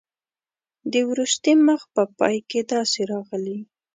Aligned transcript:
د 0.91 0.93
وروستي 1.09 1.53
مخ 1.67 1.81
په 1.95 2.03
پای 2.17 2.37
کې 2.49 2.61
داسې 2.73 3.01
راغلي. 3.11 3.59